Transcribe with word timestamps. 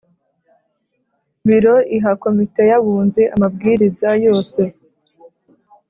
Biro 1.47 1.75
iha 1.97 2.11
Komite 2.23 2.61
y 2.71 2.73
Abunzi 2.77 3.21
amabwiriza 3.35 4.09
yose 4.25 4.61